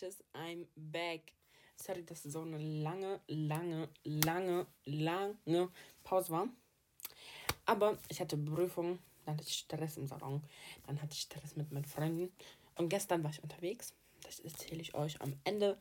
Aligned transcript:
Bitches, 0.00 0.22
I'm 0.32 0.66
back. 0.76 1.32
Sorry, 1.76 2.02
dass 2.04 2.22
so 2.22 2.40
eine 2.40 2.58
lange, 2.58 3.20
lange, 3.28 3.88
lange, 4.04 4.66
lange 4.86 5.68
Pause 6.04 6.30
war. 6.30 6.48
Aber 7.66 7.98
ich 8.08 8.20
hatte 8.20 8.38
Prüfungen, 8.38 8.98
dann 9.26 9.36
hatte 9.36 9.46
ich 9.46 9.58
Stress 9.58 9.98
im 9.98 10.06
Salon, 10.06 10.42
dann 10.86 11.02
hatte 11.02 11.12
ich 11.12 11.22
Stress 11.22 11.56
mit 11.56 11.70
meinen 11.70 11.84
Freunden. 11.84 12.32
Und 12.76 12.88
gestern 12.88 13.22
war 13.22 13.30
ich 13.30 13.42
unterwegs. 13.42 13.92
Das 14.22 14.40
erzähle 14.40 14.80
ich 14.80 14.94
euch 14.94 15.20
am 15.20 15.34
Ende 15.44 15.76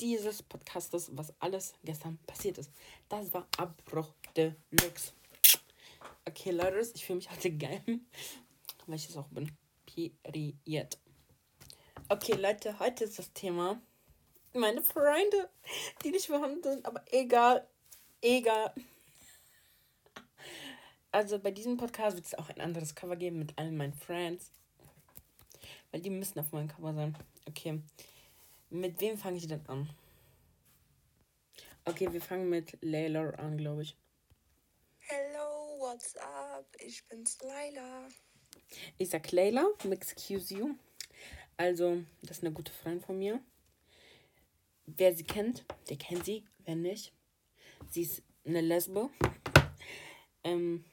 dieses 0.00 0.42
Podcastes, 0.42 1.10
was 1.14 1.34
alles 1.40 1.74
gestern 1.84 2.18
passiert 2.26 2.56
ist. 2.56 2.70
Das 3.10 3.32
war 3.34 3.46
Abbruch 3.58 4.14
Deluxe. 4.36 5.12
Okay, 6.26 6.52
Leute, 6.52 6.90
ich 6.94 7.04
fühle 7.04 7.16
mich 7.18 7.30
heute 7.30 7.50
geil, 7.50 7.82
weil 8.86 8.96
ich 8.96 9.08
es 9.08 9.16
auch 9.18 9.28
bin. 9.28 9.54
Period. 9.84 10.96
Okay, 12.12 12.32
Leute, 12.32 12.76
heute 12.80 13.04
ist 13.04 13.20
das 13.20 13.32
Thema 13.34 13.80
meine 14.52 14.82
Freunde, 14.82 15.48
die 16.02 16.10
nicht 16.10 16.26
vorhanden 16.26 16.60
sind, 16.60 16.84
aber 16.84 17.04
egal. 17.12 17.64
Egal. 18.20 18.74
Also 21.12 21.38
bei 21.38 21.52
diesem 21.52 21.76
Podcast 21.76 22.16
wird 22.16 22.26
es 22.26 22.34
auch 22.34 22.48
ein 22.48 22.60
anderes 22.60 22.96
Cover 22.96 23.14
geben 23.14 23.38
mit 23.38 23.56
allen 23.56 23.76
meinen 23.76 23.94
Friends. 23.94 24.50
Weil 25.92 26.00
die 26.00 26.10
müssen 26.10 26.40
auf 26.40 26.50
meinem 26.50 26.66
Cover 26.66 26.92
sein. 26.94 27.16
Okay. 27.46 27.80
Mit 28.70 29.00
wem 29.00 29.16
fange 29.16 29.36
ich 29.36 29.46
denn 29.46 29.64
an? 29.68 29.88
Okay, 31.84 32.12
wir 32.12 32.20
fangen 32.20 32.50
mit 32.50 32.76
Layla 32.80 33.30
an, 33.30 33.56
glaube 33.56 33.82
ich. 33.82 33.96
Hello, 34.98 35.78
what's 35.78 36.16
up? 36.16 36.66
Ich 36.80 37.06
bin's 37.06 37.38
Layla. 37.40 38.08
Ich 38.98 39.10
sag 39.10 39.30
Layla, 39.30 39.64
excuse 39.88 40.52
you. 40.52 40.74
Also, 41.56 42.02
das 42.22 42.38
ist 42.38 42.44
eine 42.44 42.52
gute 42.52 42.72
Freundin 42.72 43.02
von 43.02 43.18
mir. 43.18 43.40
Wer 44.86 45.14
sie 45.14 45.24
kennt, 45.24 45.64
der 45.88 45.96
kennt 45.96 46.24
sie. 46.24 46.44
Wenn 46.64 46.82
nicht, 46.82 47.12
sie 47.90 48.02
ist 48.02 48.22
eine 48.44 48.60
Lesbe. 48.60 49.10
Ähm, 50.42 50.84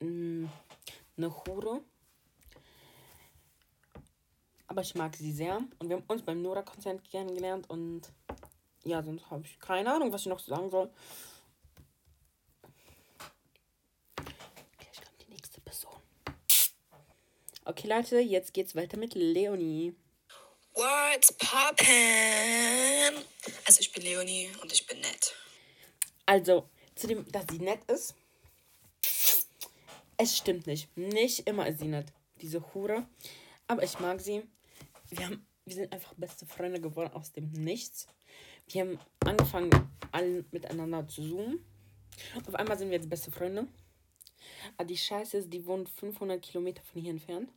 mm, 0.00 0.46
eine 1.16 1.46
Hure. 1.46 1.82
Aber 4.66 4.80
ich 4.80 4.94
mag 4.94 5.14
sie 5.16 5.32
sehr. 5.32 5.58
Und 5.78 5.88
wir 5.88 5.96
haben 5.96 6.04
uns 6.06 6.22
beim 6.22 6.40
Nora-Konzert 6.40 7.04
kennengelernt. 7.10 7.68
Und 7.68 8.10
ja, 8.84 9.02
sonst 9.02 9.30
habe 9.30 9.44
ich 9.44 9.58
keine 9.60 9.92
Ahnung, 9.92 10.12
was 10.12 10.22
ich 10.22 10.28
noch 10.28 10.40
sagen 10.40 10.70
soll. 10.70 10.90
Gleich 14.16 15.04
kommt 15.04 15.22
die 15.26 15.30
nächste 15.30 15.60
Person. 15.60 16.00
Okay, 17.64 17.86
Leute, 17.86 18.18
jetzt 18.18 18.54
geht's 18.54 18.74
weiter 18.74 18.96
mit 18.96 19.14
Leonie. 19.14 19.94
What's 20.74 21.32
poppin'? 21.38 23.14
Also 23.64 23.78
ich 23.78 23.92
bin 23.92 24.02
Leonie 24.02 24.50
und 24.60 24.72
ich 24.72 24.84
bin 24.84 24.98
nett. 24.98 25.36
Also, 26.26 26.68
zu 26.96 27.06
dem, 27.06 27.30
dass 27.30 27.44
sie 27.48 27.60
nett 27.60 27.84
ist. 27.88 28.16
Es 30.16 30.36
stimmt 30.36 30.66
nicht. 30.66 30.88
Nicht 30.96 31.46
immer 31.46 31.68
ist 31.68 31.78
sie 31.78 31.86
nett. 31.86 32.12
Diese 32.40 32.74
Hure. 32.74 33.06
Aber 33.68 33.84
ich 33.84 34.00
mag 34.00 34.20
sie. 34.20 34.42
Wir, 35.10 35.26
haben, 35.26 35.46
wir 35.64 35.74
sind 35.76 35.92
einfach 35.92 36.14
beste 36.14 36.46
Freunde 36.46 36.80
geworden 36.80 37.12
aus 37.12 37.30
dem 37.30 37.52
Nichts. 37.52 38.08
Wir 38.66 38.80
haben 38.80 38.98
angefangen, 39.24 39.70
alle 40.10 40.44
miteinander 40.50 41.06
zu 41.06 41.22
zoomen. 41.22 41.64
Auf 42.44 42.56
einmal 42.56 42.76
sind 42.76 42.90
wir 42.90 42.96
jetzt 42.96 43.08
beste 43.08 43.30
Freunde. 43.30 43.68
Aber 44.76 44.86
die 44.86 44.96
Scheiße 44.96 45.38
ist, 45.38 45.52
die 45.52 45.66
wohnt 45.66 45.88
500 45.88 46.40
Kilometer 46.42 46.82
von 46.82 47.00
hier 47.00 47.10
entfernt. 47.10 47.50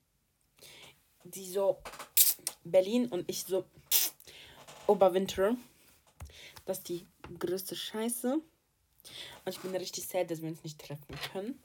Die 1.23 1.49
so 1.49 1.77
Berlin 2.63 3.07
und 3.07 3.29
ich 3.29 3.43
so 3.43 3.65
Oberwinter. 4.87 5.55
Das 6.65 6.79
ist 6.79 6.89
die 6.89 7.05
größte 7.39 7.75
Scheiße. 7.75 8.33
Und 8.33 9.51
ich 9.51 9.59
bin 9.59 9.75
richtig 9.75 10.07
sad, 10.07 10.29
dass 10.29 10.41
wir 10.41 10.49
uns 10.49 10.63
nicht 10.63 10.79
treffen 10.79 11.15
können. 11.31 11.59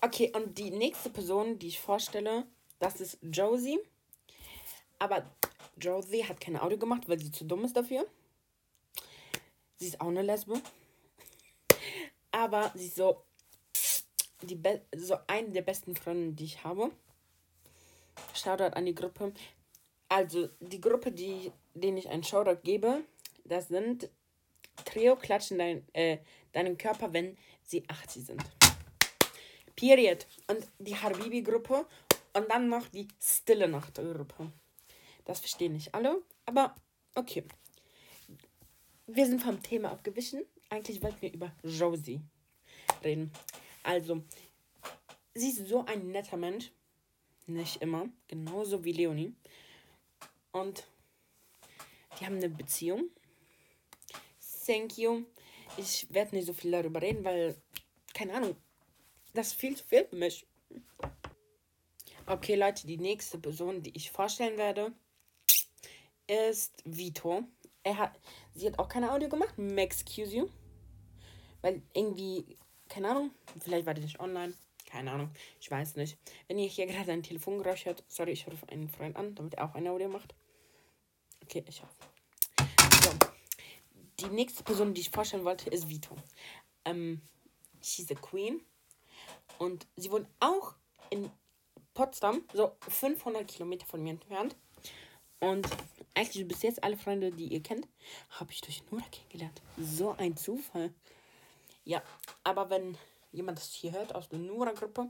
Okay, 0.00 0.32
und 0.34 0.56
die 0.56 0.70
nächste 0.70 1.10
Person, 1.10 1.58
die 1.58 1.68
ich 1.68 1.80
vorstelle, 1.80 2.46
das 2.78 3.00
ist 3.00 3.18
Josie. 3.22 3.78
Aber 4.98 5.30
Josie 5.78 6.24
hat 6.24 6.40
kein 6.40 6.58
Audio 6.58 6.78
gemacht, 6.78 7.08
weil 7.08 7.18
sie 7.18 7.30
zu 7.30 7.44
dumm 7.44 7.64
ist 7.64 7.76
dafür. 7.76 8.06
Sie 9.78 9.88
ist 9.88 10.00
auch 10.00 10.08
eine 10.08 10.22
Lesbe. 10.22 10.60
Aber 12.30 12.72
sie 12.74 12.86
ist 12.86 12.96
so, 12.96 13.22
die 14.42 14.54
Be 14.54 14.82
so 14.94 15.16
eine 15.26 15.50
der 15.50 15.62
besten 15.62 15.94
Freundinnen, 15.94 16.36
die 16.36 16.44
ich 16.44 16.64
habe. 16.64 16.90
Shoutout 18.34 18.76
an 18.76 18.86
die 18.86 18.94
Gruppe. 18.94 19.32
Also, 20.08 20.48
die 20.60 20.80
Gruppe, 20.80 21.10
die, 21.12 21.52
denen 21.74 21.96
ich 21.96 22.08
einen 22.08 22.22
Shoutout 22.22 22.62
gebe, 22.62 23.02
das 23.44 23.68
sind 23.68 24.08
Trio 24.84 25.16
klatschen 25.16 25.58
dein, 25.58 25.86
äh, 25.94 26.18
deinen 26.52 26.78
Körper, 26.78 27.12
wenn 27.12 27.36
sie 27.64 27.84
80 27.88 28.26
sind. 28.26 28.42
Period. 29.74 30.26
Und 30.48 30.66
die 30.78 30.96
Habibi-Gruppe 30.96 31.86
und 32.34 32.50
dann 32.50 32.68
noch 32.68 32.86
die 32.88 33.08
Stille 33.20 33.68
Nacht-Gruppe. 33.68 34.52
Das 35.24 35.40
verstehen 35.40 35.72
nicht 35.72 35.94
alle, 35.94 36.22
aber 36.44 36.74
okay. 37.14 37.44
Wir 39.06 39.26
sind 39.26 39.42
vom 39.42 39.62
Thema 39.62 39.90
abgewichen. 39.92 40.44
Eigentlich 40.68 41.02
wollten 41.02 41.20
wir 41.20 41.32
über 41.32 41.52
Josie 41.62 42.20
reden. 43.02 43.32
Also, 43.86 44.24
sie 45.34 45.50
ist 45.50 45.68
so 45.68 45.84
ein 45.84 46.10
netter 46.10 46.36
Mensch. 46.36 46.72
Nicht 47.46 47.80
immer. 47.80 48.08
Genauso 48.26 48.84
wie 48.84 48.90
Leonie. 48.90 49.32
Und 50.50 50.88
die 52.18 52.26
haben 52.26 52.36
eine 52.36 52.48
Beziehung. 52.48 53.10
Thank 54.66 54.98
you. 54.98 55.22
Ich 55.76 56.12
werde 56.12 56.34
nicht 56.34 56.46
so 56.46 56.52
viel 56.52 56.72
darüber 56.72 57.00
reden, 57.00 57.24
weil, 57.24 57.54
keine 58.12 58.34
Ahnung, 58.34 58.56
das 59.34 59.48
ist 59.48 59.60
viel 59.60 59.76
zu 59.76 59.84
viel 59.84 60.04
für 60.04 60.16
mich. 60.16 60.44
Okay, 62.26 62.56
Leute, 62.56 62.88
die 62.88 62.98
nächste 62.98 63.38
Person, 63.38 63.84
die 63.84 63.96
ich 63.96 64.10
vorstellen 64.10 64.58
werde, 64.58 64.92
ist 66.26 66.82
Vito. 66.84 67.44
Er 67.84 67.98
hat, 67.98 68.18
sie 68.52 68.66
hat 68.66 68.80
auch 68.80 68.88
keine 68.88 69.12
Audio 69.12 69.28
gemacht. 69.28 69.54
Excuse 69.56 70.34
you. 70.34 70.48
Weil 71.60 71.82
irgendwie, 71.94 72.56
keine 72.88 73.10
Ahnung, 73.10 73.30
vielleicht 73.60 73.86
war 73.86 73.94
die 73.94 74.02
nicht 74.02 74.20
online. 74.20 74.54
Keine 74.86 75.10
Ahnung, 75.10 75.30
ich 75.60 75.70
weiß 75.70 75.96
nicht. 75.96 76.16
Wenn 76.46 76.58
ihr 76.58 76.68
hier 76.68 76.86
gerade 76.86 77.12
ein 77.12 77.22
Telefongeräusch 77.22 77.86
hört, 77.86 78.04
sorry, 78.08 78.32
ich 78.32 78.46
rufe 78.46 78.68
einen 78.68 78.88
Freund 78.88 79.16
an, 79.16 79.34
damit 79.34 79.54
er 79.54 79.64
auch 79.64 79.74
ein 79.74 79.86
Audio 79.88 80.08
macht. 80.08 80.34
Okay, 81.42 81.64
ich 81.66 81.82
hoffe. 81.82 81.94
So. 83.02 83.10
Die 84.20 84.32
nächste 84.34 84.62
Person, 84.62 84.94
die 84.94 85.00
ich 85.00 85.10
vorstellen 85.10 85.44
wollte, 85.44 85.68
ist 85.70 85.88
Vito. 85.88 86.16
Ähm, 86.84 87.20
she's 87.82 88.10
a 88.10 88.14
queen. 88.14 88.60
Und 89.58 89.86
sie 89.96 90.10
wohnt 90.10 90.28
auch 90.40 90.74
in 91.10 91.30
Potsdam, 91.94 92.44
so 92.52 92.76
500 92.88 93.46
Kilometer 93.46 93.86
von 93.86 94.02
mir 94.02 94.10
entfernt. 94.10 94.54
Und 95.40 95.68
eigentlich 96.14 96.46
bis 96.48 96.62
jetzt 96.62 96.82
alle 96.82 96.96
Freunde, 96.96 97.30
die 97.30 97.48
ihr 97.48 97.62
kennt, 97.62 97.86
habe 98.30 98.52
ich 98.52 98.60
durch 98.60 98.82
Nora 98.90 99.04
kennengelernt. 99.10 99.60
So 99.78 100.12
ein 100.12 100.36
Zufall. 100.36 100.94
Ja, 101.86 102.02
aber 102.42 102.68
wenn 102.68 102.98
jemand 103.30 103.58
das 103.58 103.72
hier 103.72 103.92
hört 103.92 104.12
aus 104.12 104.28
der 104.28 104.40
Nura-Gruppe. 104.40 105.08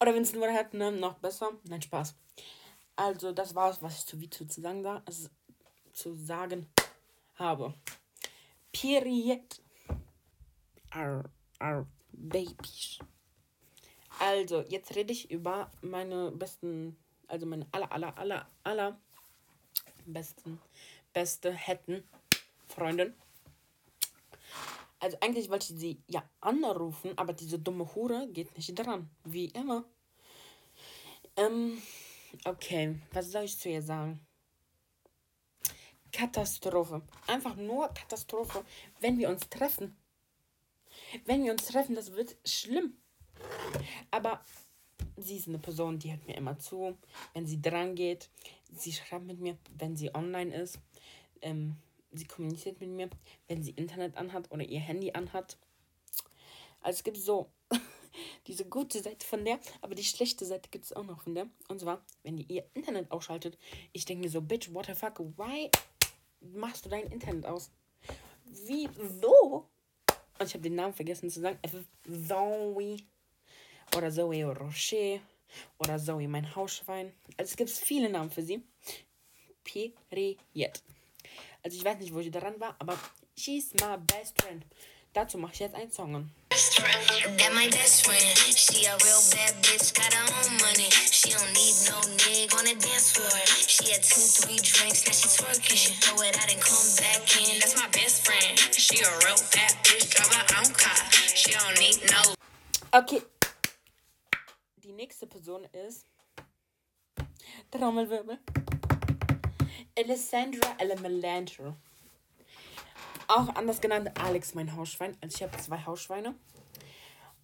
Oder 0.00 0.14
wenn 0.14 0.22
es 0.22 0.32
Nura 0.32 0.52
hört, 0.52 0.72
ne, 0.72 0.90
noch 0.90 1.18
besser. 1.18 1.50
Nein, 1.64 1.82
Spaß. 1.82 2.14
Also, 2.96 3.32
das 3.32 3.54
war 3.54 3.70
es, 3.70 3.82
was 3.82 3.98
ich 3.98 4.06
zu 4.06 4.18
Vito 4.18 4.46
zu 4.46 4.62
sagen, 4.62 5.02
zu 5.92 6.14
sagen 6.14 6.66
habe. 7.34 7.74
Period. 8.72 9.60
Our, 10.96 11.24
our 11.60 11.86
babies. 12.12 12.98
Also, 14.18 14.62
jetzt 14.62 14.96
rede 14.96 15.12
ich 15.12 15.30
über 15.30 15.70
meine 15.82 16.30
besten, 16.30 16.96
also 17.28 17.44
meine 17.44 17.66
aller, 17.72 17.92
aller, 17.92 18.16
aller, 18.16 18.48
aller 18.62 18.98
besten, 20.06 20.58
beste, 21.12 21.52
hätten 21.52 22.02
Freundin. 22.68 23.14
Also 25.04 25.18
eigentlich 25.20 25.50
wollte 25.50 25.70
ich 25.70 25.78
sie 25.78 26.02
ja 26.08 26.24
anrufen, 26.40 27.12
aber 27.16 27.34
diese 27.34 27.58
dumme 27.58 27.94
Hure 27.94 28.26
geht 28.32 28.56
nicht 28.56 28.74
dran. 28.74 29.10
Wie 29.22 29.48
immer. 29.48 29.84
Ähm, 31.36 31.76
okay, 32.46 32.98
was 33.12 33.30
soll 33.30 33.44
ich 33.44 33.58
zu 33.58 33.68
ihr 33.68 33.82
sagen? 33.82 34.26
Katastrophe. 36.10 37.02
Einfach 37.26 37.54
nur 37.56 37.88
Katastrophe, 37.88 38.64
wenn 39.00 39.18
wir 39.18 39.28
uns 39.28 39.46
treffen. 39.50 39.94
Wenn 41.26 41.44
wir 41.44 41.52
uns 41.52 41.66
treffen, 41.66 41.96
das 41.96 42.12
wird 42.12 42.38
schlimm. 42.42 42.96
Aber 44.10 44.42
sie 45.18 45.36
ist 45.36 45.48
eine 45.48 45.58
Person, 45.58 45.98
die 45.98 46.12
hört 46.12 46.26
mir 46.26 46.38
immer 46.38 46.58
zu, 46.58 46.96
wenn 47.34 47.46
sie 47.46 47.60
dran 47.60 47.94
geht. 47.94 48.30
Sie 48.72 48.94
schreibt 48.94 49.26
mit 49.26 49.38
mir, 49.38 49.58
wenn 49.76 49.96
sie 49.96 50.14
online 50.14 50.54
ist. 50.54 50.78
Ähm, 51.42 51.76
sie 52.18 52.26
kommuniziert 52.26 52.80
mit 52.80 52.90
mir, 52.90 53.10
wenn 53.48 53.62
sie 53.62 53.72
Internet 53.72 54.16
anhat 54.16 54.50
oder 54.50 54.64
ihr 54.64 54.80
Handy 54.80 55.12
anhat. 55.12 55.58
Also 56.80 56.98
es 56.98 57.04
gibt 57.04 57.16
so 57.16 57.50
diese 58.46 58.66
gute 58.66 59.02
Seite 59.02 59.26
von 59.26 59.44
der, 59.44 59.58
aber 59.80 59.94
die 59.94 60.04
schlechte 60.04 60.44
Seite 60.44 60.68
gibt 60.70 60.84
es 60.84 60.92
auch 60.92 61.04
noch 61.04 61.22
von 61.22 61.34
der. 61.34 61.48
Und 61.68 61.80
zwar, 61.80 62.04
wenn 62.22 62.36
die 62.36 62.44
ihr 62.44 62.68
Internet 62.74 63.10
ausschaltet. 63.10 63.58
Ich 63.92 64.04
denke 64.04 64.24
mir 64.24 64.30
so, 64.30 64.40
Bitch, 64.40 64.72
what 64.72 64.86
the 64.86 64.94
fuck, 64.94 65.18
why 65.36 65.70
machst 66.40 66.84
du 66.84 66.90
dein 66.90 67.06
Internet 67.10 67.46
aus? 67.46 67.70
Wie, 68.44 68.88
so? 69.20 69.68
Und 70.38 70.46
ich 70.46 70.54
habe 70.54 70.62
den 70.62 70.74
Namen 70.74 70.94
vergessen 70.94 71.30
zu 71.30 71.40
sagen. 71.40 71.58
Es 71.62 71.74
ist 71.74 71.88
Zoe. 72.28 72.98
Oder 73.96 74.10
Zoe 74.10 74.44
Rocher. 74.44 75.20
Oder 75.78 75.98
Zoe, 75.98 76.28
mein 76.28 76.54
Hausschwein. 76.54 77.12
Also 77.36 77.50
es 77.50 77.56
gibt 77.56 77.70
viele 77.70 78.10
Namen 78.10 78.30
für 78.30 78.42
sie. 78.42 78.62
Period. 79.64 80.82
Also 81.64 81.78
ich 81.78 81.84
weiß 81.84 81.98
nicht, 81.98 82.12
wo 82.12 82.20
sie 82.20 82.30
daran 82.30 82.60
war, 82.60 82.76
aber 82.78 82.98
she's 83.38 83.72
my 83.80 83.96
best 83.96 84.40
friend. 84.42 84.66
Dazu 85.14 85.38
mache 85.38 85.54
ich 85.54 85.60
jetzt 85.60 85.74
einen 85.74 85.90
Song. 85.90 86.30
That 86.50 87.54
my 87.54 87.70
best 87.70 88.04
friend. 88.04 88.20
She 88.54 88.86
a 88.86 88.92
real 88.92 89.22
bad 89.32 89.54
bitch, 89.64 89.94
got 89.94 90.12
her 90.12 90.28
own 90.28 90.56
money. 90.58 90.90
She 91.10 91.30
don't 91.30 91.48
need 91.54 91.72
no 91.88 91.96
nigga 92.20 92.58
on 92.58 92.64
the 92.66 92.74
dance 92.74 93.12
floor. 93.12 93.30
She 93.66 93.90
had 93.90 94.02
two, 94.02 94.20
three 94.20 94.60
drinks, 94.60 95.06
now 95.06 95.12
she 95.12 95.26
twerking. 95.26 95.76
She 95.76 95.92
throw 95.94 96.20
it 96.20 96.36
out 96.36 96.52
and 96.52 96.60
come 96.60 96.84
back 97.00 97.24
in. 97.40 97.58
That's 97.60 97.76
my 97.80 97.88
best 97.88 98.26
friend. 98.26 98.58
She 98.76 99.00
a 99.00 99.08
real 99.24 99.40
bad 99.54 99.72
bitch, 99.84 100.10
drive 100.12 100.34
her 100.34 100.44
own 100.60 100.70
car. 100.74 101.00
She 101.32 101.52
don't 101.52 101.78
need 101.80 101.96
no. 102.12 102.34
Okay. 102.92 103.22
Die 104.82 104.92
nächste 104.92 105.26
Person 105.26 105.64
ist 105.72 106.04
Trommelwirbel. 107.70 108.38
Alessandra 109.96 110.74
Elemelanter. 110.78 111.76
Auch 113.28 113.48
anders 113.54 113.80
genannt 113.80 114.10
Alex, 114.20 114.54
mein 114.54 114.74
Hausschwein. 114.74 115.16
Also 115.20 115.36
ich 115.36 115.42
habe 115.44 115.56
zwei 115.62 115.78
Hausschweine. 115.86 116.34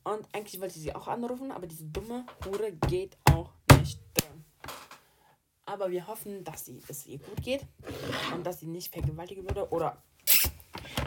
Und 0.03 0.27
eigentlich 0.33 0.61
wollte 0.61 0.75
ich 0.77 0.83
sie 0.83 0.95
auch 0.95 1.07
anrufen, 1.07 1.53
aber 1.53 1.69
diese 1.69 1.85
dumme 1.85 2.27
Hure 2.45 2.73
geht 2.89 3.17
auch 3.33 3.51
nicht 3.79 4.01
drin. 4.15 4.45
Aber 5.65 5.93
wir 5.93 6.09
hoffen, 6.09 6.43
dass 6.43 6.65
sie, 6.65 6.83
es 6.89 7.07
ihr 7.07 7.19
gut 7.19 7.41
geht 7.41 7.65
und 8.35 8.45
dass 8.45 8.59
sie 8.59 8.67
nicht 8.67 8.93
vergewaltigt 8.93 9.45
wurde 9.45 9.71
oder 9.71 10.03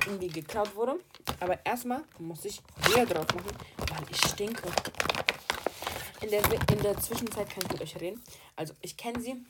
irgendwie 0.06 0.30
geklaut 0.30 0.74
wurde. 0.76 1.00
Aber 1.42 1.66
erstmal 1.66 2.04
muss 2.20 2.46
ich 2.46 2.62
Bier 2.86 3.06
drauf 3.06 3.28
machen, 3.36 3.58
weil 3.78 4.10
ich 4.10 4.18
stinke. 4.18 4.64
In 6.22 6.30
der, 6.30 6.42
in 6.72 6.82
der 6.82 6.98
Zwischenzeit 7.00 7.50
kann 7.50 7.64
ich 7.66 7.72
mit 7.74 7.82
euch 7.82 8.00
reden. 8.00 8.24
Also 8.56 8.74
ich 8.80 8.96
kenne 8.96 9.20
sie 9.20 9.44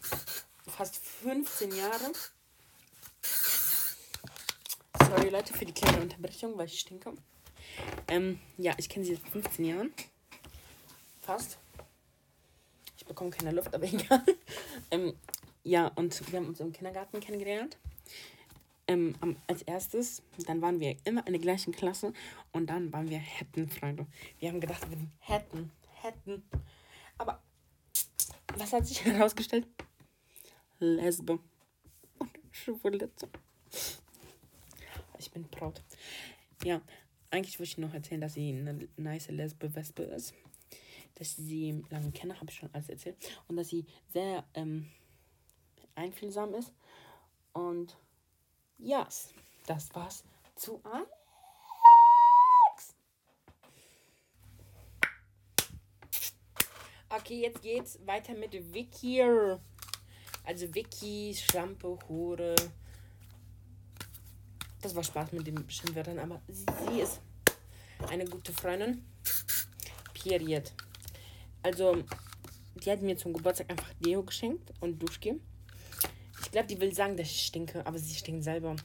fast 0.73 0.97
15 0.97 1.71
Jahre. 1.75 2.11
Sorry 5.07 5.29
Leute 5.29 5.53
für 5.53 5.65
die 5.65 5.73
kleine 5.73 6.01
Unterbrechung, 6.01 6.57
weil 6.57 6.65
ich 6.65 6.79
stinke. 6.79 7.13
Ähm, 8.07 8.39
ja, 8.57 8.73
ich 8.77 8.89
kenne 8.89 9.05
sie 9.05 9.15
seit 9.15 9.29
15 9.29 9.65
Jahren. 9.65 9.93
Fast. 11.21 11.59
Ich 12.97 13.05
bekomme 13.05 13.29
keine 13.29 13.51
Luft, 13.51 13.73
aber 13.73 13.83
egal. 13.93 14.23
ähm, 14.89 15.13
ja, 15.63 15.87
und 15.95 16.31
wir 16.31 16.39
haben 16.39 16.47
uns 16.47 16.59
im 16.59 16.73
Kindergarten 16.73 17.19
kennengelernt. 17.19 17.77
Ähm, 18.87 19.15
als 19.47 19.61
erstes, 19.61 20.23
dann 20.45 20.61
waren 20.61 20.79
wir 20.79 20.97
immer 21.05 21.25
in 21.25 21.33
der 21.33 21.41
gleichen 21.41 21.71
Klasse 21.71 22.13
und 22.51 22.67
dann 22.67 22.91
waren 22.91 23.09
wir 23.09 23.19
Hettenfreunde. 23.19 24.07
Wir 24.39 24.49
haben 24.49 24.59
gedacht, 24.59 24.89
wir 24.89 24.97
hätten, 25.19 25.71
hätten. 26.01 26.43
Aber 27.17 27.41
was 28.57 28.73
hat 28.73 28.87
sich 28.87 29.05
herausgestellt? 29.05 29.67
Lesbe 30.83 31.39
und 32.19 32.39
Schwulitze. 32.51 33.30
Ich 35.18 35.31
bin 35.31 35.47
proud. 35.50 35.81
Ja, 36.63 36.81
eigentlich 37.31 37.57
wollte 37.59 37.71
ich 37.71 37.77
noch 37.77 37.94
erzählen, 37.94 38.19
dass 38.21 38.33
sie 38.33 38.50
eine 38.50 38.88
nice 38.97 39.30
Lesbe-Wespe 39.30 40.03
ist. 40.03 40.33
Dass 41.15 41.35
sie 41.35 41.83
lange 41.89 42.12
kenne, 42.12 42.35
habe 42.35 42.50
ich 42.50 42.57
schon 42.57 42.69
alles 42.74 42.89
erzählt. 42.89 43.15
Und 43.47 43.56
dass 43.56 43.69
sie 43.69 43.85
sehr 44.09 44.44
ähm, 44.53 44.89
einfühlsam 45.95 46.53
ist. 46.53 46.74
Und 47.53 47.97
ja, 48.77 49.03
yes, 49.03 49.33
das 49.65 49.94
war's 49.95 50.25
zu 50.56 50.81
Alex. 50.83 51.13
Okay, 57.09 57.41
jetzt 57.41 57.62
geht's 57.62 58.06
weiter 58.06 58.33
mit 58.33 58.53
Vicky. 58.74 59.21
Also 60.43 60.73
Vicky, 60.73 61.33
Schlampe, 61.35 61.97
Hure. 62.09 62.55
Das 64.81 64.93
war 64.93 65.03
Spaß 65.03 65.31
mit 65.31 65.47
den 65.47 65.69
Schimpfwörtern, 65.69 66.19
aber 66.19 66.41
sie, 66.49 66.65
sie 66.89 66.99
ist 66.99 67.21
eine 68.09 68.25
gute 68.25 68.51
Freundin. 68.51 69.05
Period. 70.13 70.73
Also, 71.61 72.03
die 72.75 72.91
hat 72.91 73.01
mir 73.01 73.17
zum 73.17 73.33
Geburtstag 73.33 73.69
einfach 73.69 73.93
Deo 73.99 74.23
geschenkt 74.23 74.73
und 74.81 74.99
Duschgel. 74.99 75.39
Ich 76.41 76.51
glaube, 76.51 76.67
die 76.67 76.79
will 76.79 76.93
sagen, 76.93 77.15
dass 77.15 77.27
ich 77.27 77.45
stinke, 77.45 77.85
aber 77.85 77.97
sie 77.97 78.13
stinkt 78.13 78.43
selber. 78.43 78.75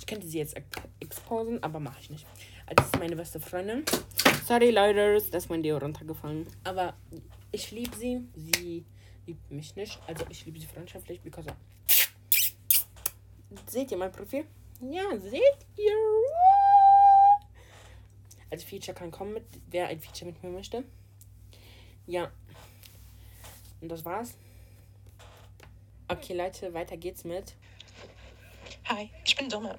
Ich 0.00 0.06
könnte 0.06 0.26
sie 0.26 0.38
jetzt 0.38 0.56
exposen, 1.00 1.62
aber 1.62 1.80
mache 1.80 2.00
ich 2.00 2.10
nicht. 2.10 2.26
Also, 2.64 2.76
das 2.76 2.86
ist 2.86 2.98
meine 2.98 3.16
beste 3.16 3.38
Freundin. 3.38 3.84
Sorry, 4.46 4.70
Leute, 4.70 5.22
da 5.30 5.38
ist 5.38 5.50
mein 5.50 5.62
Deo 5.62 5.76
runtergefallen. 5.76 6.46
Aber 6.64 6.94
ich 7.52 7.70
liebe 7.70 7.94
sie. 7.96 8.22
Sie 8.34 8.84
liebt 9.26 9.50
mich 9.50 9.76
nicht. 9.76 10.00
Also, 10.06 10.24
ich 10.28 10.44
liebe 10.44 10.58
sie 10.58 10.66
freundschaftlich, 10.66 11.20
because. 11.20 11.46
Seht 13.66 13.90
ihr 13.90 13.96
mein 13.96 14.12
Profil? 14.12 14.46
Ja, 14.80 15.18
seht 15.18 15.66
ihr? 15.76 15.92
Als 18.50 18.64
Feature 18.64 18.96
kann 18.96 19.10
kommen 19.10 19.34
mit, 19.34 19.44
wer 19.70 19.88
ein 19.88 20.00
Feature 20.00 20.30
mit 20.30 20.42
mir 20.42 20.50
möchte. 20.50 20.84
Ja. 22.06 22.30
Und 23.80 23.88
das 23.88 24.04
war's. 24.04 24.36
Okay, 26.08 26.34
Leute, 26.34 26.72
weiter 26.72 26.96
geht's 26.96 27.24
mit. 27.24 27.54
Hi, 28.84 29.10
ich 29.24 29.34
bin 29.34 29.48
Dumme. 29.48 29.78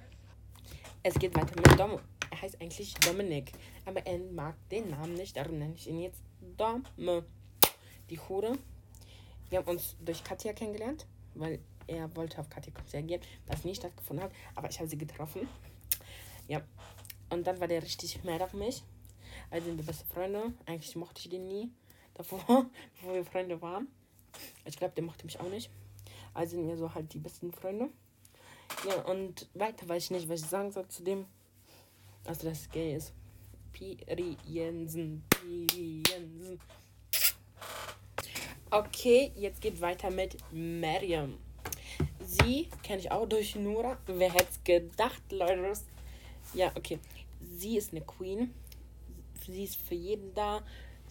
Es 1.03 1.13
geht 1.15 1.33
weiter 1.35 1.55
mit 1.55 1.79
Dom. 1.79 1.99
Er 2.29 2.41
heißt 2.41 2.59
eigentlich 2.61 2.93
Dominik. 2.95 3.53
Aber 3.85 4.05
er 4.05 4.17
mag 4.17 4.55
den 4.69 4.89
Namen 4.89 5.13
nicht, 5.13 5.37
darum 5.37 5.57
nenne 5.57 5.75
ich 5.75 5.87
ihn 5.87 6.01
jetzt 6.01 6.21
Domme. 6.57 7.25
Die 8.09 8.19
Hure. 8.19 8.57
Wir 9.49 9.59
haben 9.59 9.69
uns 9.69 9.95
durch 9.99 10.23
Katja 10.23 10.53
kennengelernt, 10.53 11.05
weil 11.35 11.59
er 11.87 12.13
wollte 12.15 12.39
auf 12.39 12.49
Katja 12.49 13.01
gehen, 13.01 13.21
was 13.45 13.63
nie 13.63 13.75
stattgefunden 13.75 14.25
hat, 14.25 14.31
aber 14.55 14.69
ich 14.69 14.77
habe 14.79 14.89
sie 14.89 14.97
getroffen. 14.97 15.47
Ja. 16.47 16.61
Und 17.29 17.45
dann 17.45 17.59
war 17.59 17.67
der 17.67 17.81
richtig 17.81 18.23
mad 18.23 18.43
auf 18.43 18.53
mich. 18.53 18.83
Also 19.49 19.67
sind 19.67 19.77
wir 19.77 19.85
beste 19.85 20.05
Freunde. 20.05 20.53
Eigentlich 20.65 20.95
mochte 20.95 21.21
ich 21.21 21.29
den 21.29 21.47
nie 21.47 21.71
davor, 22.13 22.39
bevor 22.95 23.13
wir 23.13 23.25
Freunde 23.25 23.61
waren. 23.61 23.87
Ich 24.65 24.77
glaube, 24.77 24.93
der 24.95 25.03
mochte 25.03 25.25
mich 25.25 25.39
auch 25.39 25.49
nicht. 25.49 25.69
Also 26.33 26.55
sind 26.55 26.67
wir 26.67 26.77
so 26.77 26.93
halt 26.93 27.13
die 27.13 27.19
besten 27.19 27.51
Freunde. 27.51 27.89
Ja, 28.87 29.01
und 29.03 29.47
weiter 29.53 29.87
weiß 29.87 30.03
ich 30.05 30.11
nicht, 30.11 30.29
was 30.29 30.41
ich 30.41 30.47
sagen 30.47 30.71
soll 30.71 30.87
zu 30.87 31.03
dem. 31.03 31.25
Also, 32.25 32.49
dass 32.49 32.61
es 32.61 32.69
gay 32.69 32.95
ist. 32.95 33.13
Piri 33.71 34.37
Jensen. 34.45 35.23
Piri 35.29 36.03
Jensen. 36.09 36.59
Okay, 38.69 39.31
jetzt 39.37 39.61
geht 39.61 39.79
weiter 39.79 40.09
mit 40.09 40.35
Mariam. 40.51 41.37
Sie 42.19 42.67
kenne 42.83 42.99
ich 42.99 43.09
auch 43.09 43.25
durch 43.25 43.55
Nura. 43.55 43.97
Wer 44.07 44.33
hätte 44.33 44.47
es 44.51 44.61
gedacht, 44.61 45.21
Leute? 45.31 45.71
Ja, 46.53 46.69
okay. 46.75 46.99
Sie 47.39 47.77
ist 47.77 47.93
eine 47.93 48.01
Queen. 48.01 48.53
Sie 49.45 49.63
ist 49.63 49.77
für 49.77 49.95
jeden 49.95 50.33
da. 50.33 50.61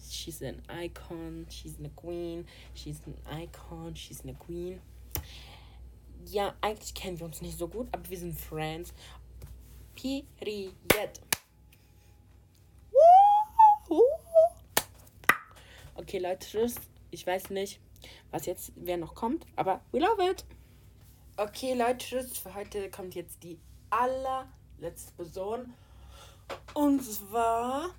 She's 0.07 0.43
an 0.43 0.61
icon. 0.69 1.47
She's 1.49 1.73
a 1.83 1.89
queen. 1.99 2.47
She's 2.75 3.01
an 3.07 3.41
icon. 3.41 3.95
She's 3.95 4.23
a 4.23 4.33
queen. 4.33 4.79
Ja, 6.25 6.53
eigentlich 6.61 6.93
kennen 6.93 7.19
wir 7.19 7.25
uns 7.25 7.41
nicht 7.41 7.57
so 7.57 7.67
gut, 7.67 7.87
aber 7.91 8.07
wir 8.07 8.17
sind 8.19 8.39
Friends. 8.39 8.93
Period. 9.95 11.19
Okay, 15.95 16.19
Leute, 16.19 16.69
ich 17.17 17.25
weiß 17.25 17.49
nicht, 17.49 17.79
was 18.29 18.45
jetzt, 18.45 18.73
wer 18.75 18.95
noch 18.95 19.15
kommt, 19.15 19.47
aber 19.55 19.81
we 19.91 19.97
love 19.97 20.23
it. 20.23 20.45
Okay, 21.35 21.73
Leute, 21.73 21.97
tschüss. 21.97 22.37
Für 22.37 22.53
heute 22.53 22.91
kommt 22.91 23.15
jetzt 23.15 23.41
die 23.41 23.59
allerletzte 23.89 25.13
Person. 25.15 25.73
Und 26.75 27.03
zwar. 27.03 27.89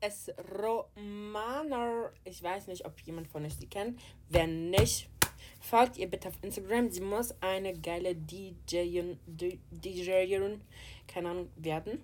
Es 0.00 0.30
Romaner. 0.60 2.12
Ich 2.24 2.42
weiß 2.42 2.66
nicht, 2.66 2.84
ob 2.86 2.98
jemand 3.02 3.28
von 3.28 3.44
euch 3.44 3.54
sie 3.54 3.68
kennt. 3.68 4.00
Wenn 4.28 4.70
nicht, 4.70 5.08
folgt 5.60 5.96
ihr 5.96 6.10
bitte 6.10 6.28
auf 6.28 6.38
Instagram. 6.42 6.90
Sie 6.90 7.02
muss 7.02 7.40
eine 7.40 7.72
geile 7.74 8.16
DJin, 8.16 9.20
DJin, 9.26 10.60
keine 11.06 11.30
Ahnung, 11.30 11.50
werden. 11.54 12.02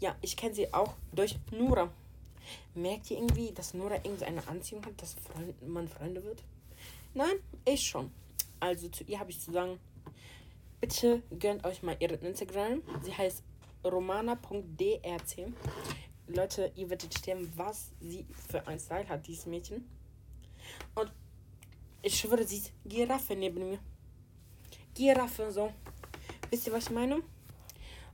Ja, 0.00 0.16
ich 0.20 0.36
kenne 0.36 0.54
sie 0.54 0.72
auch 0.72 0.94
durch 1.12 1.38
Nura. 1.50 1.90
Merkt 2.74 3.10
ihr 3.10 3.18
irgendwie, 3.18 3.52
dass 3.52 3.74
Nora 3.74 3.96
irgendeine 3.96 4.46
Anziehung 4.48 4.84
hat, 4.84 5.00
dass 5.00 5.16
man 5.66 5.88
Freunde 5.88 6.22
wird? 6.24 6.42
Nein, 7.14 7.36
ich 7.64 7.86
schon. 7.86 8.10
Also 8.60 8.88
zu 8.88 9.04
ihr 9.04 9.18
habe 9.18 9.30
ich 9.30 9.40
zu 9.40 9.52
sagen, 9.52 9.78
Bitte 10.84 11.22
gönnt 11.40 11.64
euch 11.64 11.82
mal 11.82 11.96
ihren 11.98 12.20
Instagram. 12.20 12.82
Sie 13.02 13.14
heißt 13.14 13.42
romana.drc. 13.82 15.52
Leute, 16.26 16.72
ihr 16.76 16.90
werdet 16.90 17.16
sterben, 17.16 17.50
was 17.56 17.92
sie 18.02 18.26
für 18.50 18.66
ein 18.66 18.78
Style 18.78 19.08
hat, 19.08 19.26
dieses 19.26 19.46
Mädchen. 19.46 19.88
Und 20.94 21.10
ich 22.02 22.20
schwöre, 22.20 22.44
sie 22.44 22.58
ist 22.58 22.72
Giraffe 22.84 23.34
neben 23.34 23.66
mir. 23.70 23.78
Giraffe, 24.94 25.50
so. 25.50 25.72
Wisst 26.50 26.66
ihr, 26.66 26.74
was 26.74 26.84
ich 26.84 26.90
meine? 26.90 27.22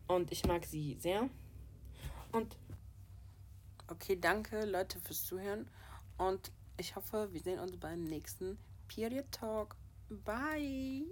Und 0.06 0.30
ich 0.30 0.46
mag 0.46 0.64
sie 0.64 0.96
sehr. 1.00 1.28
Und 2.32 2.56
okay, 3.88 4.16
danke 4.20 4.64
Leute 4.64 4.98
fürs 5.00 5.24
Zuhören. 5.24 5.68
Und 6.18 6.52
ich 6.76 6.96
hoffe, 6.96 7.32
wir 7.32 7.40
sehen 7.40 7.58
uns 7.58 7.76
beim 7.76 8.04
nächsten 8.04 8.58
Period 8.88 9.30
Talk. 9.32 9.76
Bye. 10.08 11.06